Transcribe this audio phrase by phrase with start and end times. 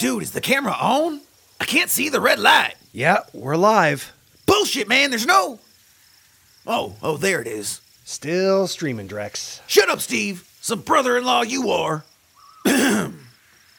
[0.00, 1.20] Dude, is the camera on?
[1.60, 2.72] I can't see the red light.
[2.90, 4.14] Yeah, we're live.
[4.46, 5.10] Bullshit, man.
[5.10, 5.58] There's no.
[6.66, 7.82] Oh, oh, there it is.
[8.04, 9.60] Still streaming, Drex.
[9.66, 10.48] Shut up, Steve.
[10.62, 12.06] Some brother in law you are.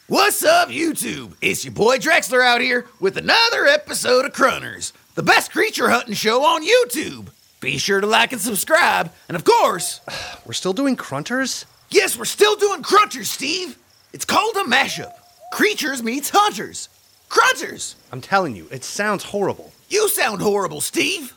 [0.07, 1.33] What's up, YouTube?
[1.41, 6.13] It's your boy Drexler out here with another episode of Crunters, the best creature hunting
[6.13, 7.29] show on YouTube.
[7.61, 10.01] Be sure to like and subscribe, and of course,
[10.45, 11.65] We're still doing Crunters?
[11.89, 13.75] yes, we're still doing Crunters, Steve.
[14.13, 15.13] It's called a mashup.
[15.51, 16.89] Creatures meets hunters.
[17.29, 17.95] Crunters.
[18.11, 19.71] I'm telling you, it sounds horrible.
[19.89, 21.33] You sound horrible, Steve.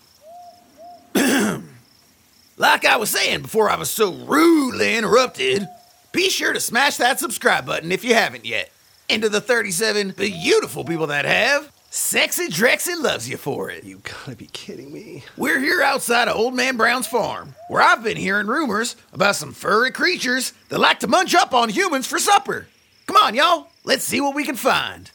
[1.15, 5.67] like I was saying before I was so rudely interrupted,
[6.13, 8.71] be sure to smash that subscribe button if you haven't yet.
[9.11, 13.83] And to the 37 beautiful people that have, Sexy Drexy loves you for it.
[13.85, 15.25] You gotta be kidding me.
[15.37, 19.53] We're here outside of Old Man Brown's farm, where I've been hearing rumors about some
[19.53, 22.67] furry creatures that like to munch up on humans for supper.
[23.07, 25.11] Come on, y'all, let's see what we can find.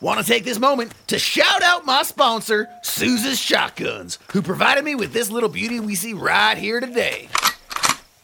[0.00, 4.96] Want to take this moment to shout out my sponsor, Susie's Shotguns, who provided me
[4.96, 7.28] with this little beauty we see right here today.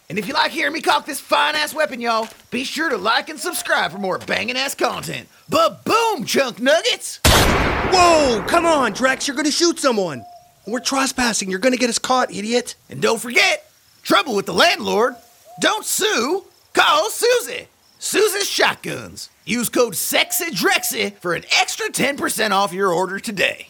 [0.09, 2.97] And if you like hearing me cock this fine ass weapon, y'all, be sure to
[2.97, 5.29] like and subscribe for more banging ass content.
[5.49, 7.21] But boom, chunk nuggets!
[7.25, 10.25] Whoa, come on, Drex, you're gonna shoot someone.
[10.67, 12.75] We're trespassing, you're gonna get us caught, idiot.
[12.91, 13.71] And don't forget,
[14.03, 15.15] trouble with the landlord.
[15.61, 16.45] Don't sue,
[16.79, 17.67] call Susie.
[17.99, 19.31] Susie's Shotguns.
[19.45, 23.69] Use code SEXYDREXY for an extra 10% off your order today.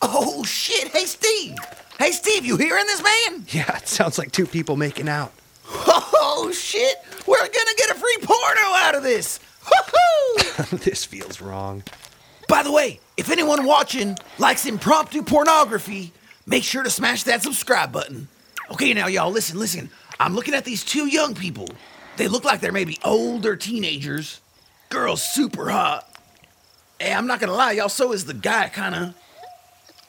[0.00, 1.56] Oh shit, hey Steve.
[1.98, 3.44] Hey Steve, you hearing this man?
[3.50, 5.32] Yeah, it sounds like two people making out.
[5.68, 9.40] Oh shit, we're gonna get a free porno out of this.
[9.64, 10.78] Woohoo!
[10.84, 11.82] this feels wrong.
[12.48, 16.12] By the way, if anyone watching likes impromptu pornography,
[16.46, 18.28] make sure to smash that subscribe button.
[18.70, 19.90] Okay, now, y'all, listen, listen.
[20.18, 21.68] I'm looking at these two young people.
[22.16, 24.40] They look like they're maybe older teenagers.
[24.88, 26.08] Girl's super hot.
[26.98, 29.14] Hey, I'm not gonna lie, y'all, so is the guy, kinda.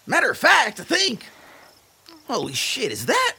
[0.06, 1.26] Matter of fact, I think.
[2.28, 3.36] Holy shit, is that.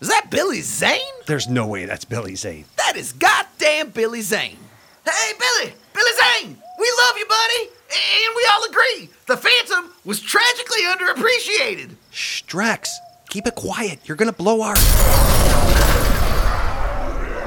[0.00, 1.00] Is that Billy Zane?
[1.26, 2.64] There's no way that's Billy Zane.
[2.76, 4.58] That is goddamn Billy Zane.
[5.04, 5.72] Hey, Billy!
[5.92, 6.56] Billy Zane!
[6.78, 7.70] We love you, buddy!
[7.88, 11.90] And we all agree the Phantom was tragically underappreciated.
[12.46, 12.98] Shh, Drex,
[13.28, 14.00] keep it quiet.
[14.04, 14.76] You're gonna blow our.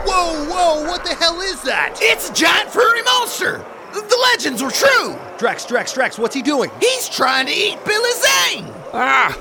[0.06, 1.98] Whoa, whoa, what the hell is that?
[2.02, 3.66] It's a giant furry monster!
[3.94, 5.16] The legends were true!
[5.38, 6.70] Drex, Drex, Drex, what's he doing?
[6.80, 8.66] He's trying to eat Billy Zane!
[8.94, 9.38] Ah!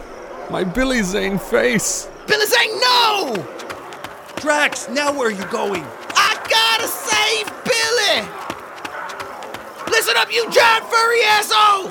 [0.50, 2.08] My Billy Zane face!
[2.26, 3.34] Billy Zane, no!
[4.36, 5.84] Drex, now where are you going?
[6.14, 8.26] I gotta save Billy!
[9.90, 11.90] Listen up, you giant furry asshole!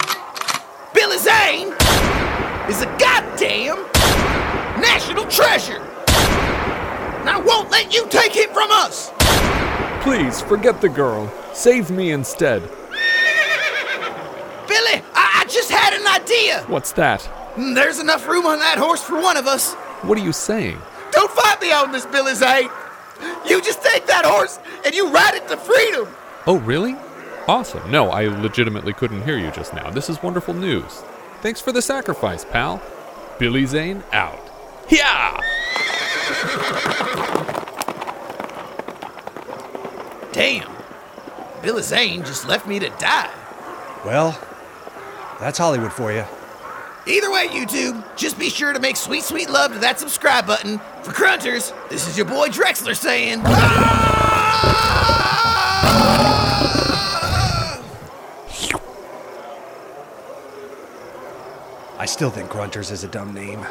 [0.94, 1.74] Billy Zane
[2.70, 2.98] is a
[3.48, 3.78] goddamn
[4.82, 5.82] national treasure!
[7.20, 9.12] And I won't let you take him from us!
[10.02, 11.32] Please, forget the girl.
[11.54, 12.62] Save me instead.
[14.68, 16.64] Billy, I, I just had an idea!
[16.68, 17.22] What's that?
[17.56, 19.74] Mm, there's enough room on that horse for one of us.
[20.04, 20.80] What are you saying?
[21.12, 22.70] Don't fight me on this, Billy Zane!
[23.48, 26.08] You just take that horse and you ride it to freedom!
[26.46, 26.96] Oh, really?
[27.48, 27.90] Awesome.
[27.90, 29.90] No, I legitimately couldn't hear you just now.
[29.90, 31.02] This is wonderful news.
[31.42, 32.82] Thanks for the sacrifice, pal.
[33.40, 34.40] Billy Zane out.
[34.90, 35.40] Yeah!
[40.32, 40.72] Damn.
[41.62, 43.32] Billy Zane just left me to die.
[44.06, 44.40] Well,
[45.40, 46.26] that's Hollywood for you.
[47.06, 50.80] Either way, YouTube, just be sure to make sweet, sweet love to that subscribe button.
[51.04, 53.42] For Crunters, this is your boy Drexler saying.
[53.46, 54.17] I
[62.08, 63.66] still think Crunters is a dumb name.